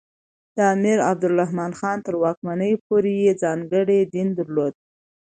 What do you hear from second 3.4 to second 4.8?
ځانګړی دین درلود.